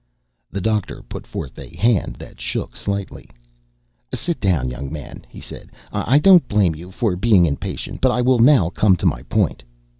The 0.49 0.61
doctor 0.61 1.03
put 1.03 1.27
forth 1.27 1.59
a 1.59 1.75
hand 1.77 2.15
that 2.15 2.41
shook 2.41 2.75
slightly. 2.75 3.29
"Sit 4.15 4.39
down, 4.41 4.67
young 4.67 4.91
man," 4.91 5.23
he 5.29 5.39
said. 5.39 5.69
"I 5.93 6.17
don't 6.17 6.47
blame 6.47 6.73
you 6.73 6.89
for 6.89 7.15
being 7.15 7.45
impatient, 7.45 8.01
but 8.01 8.09
I 8.09 8.21
will 8.21 8.39
now 8.39 8.69
come 8.71 8.95
to 8.95 9.05
my 9.05 9.21
point." 9.21 9.61